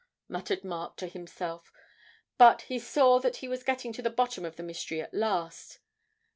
[0.27, 1.71] muttered Mark to himself,
[2.39, 5.77] but he saw that he was getting to the bottom of the mystery at last.